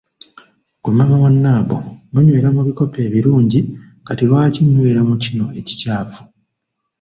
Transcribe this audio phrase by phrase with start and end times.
[0.81, 1.75] Gwe mama wa Nambo,
[2.11, 3.59] munywera mu bikopo ebirungi
[4.05, 6.21] kati lwaki nywera mu kino ekikyafu?"